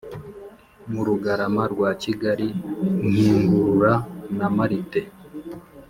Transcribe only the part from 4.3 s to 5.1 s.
na Marite